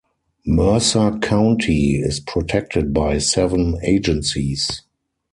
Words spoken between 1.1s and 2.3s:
County is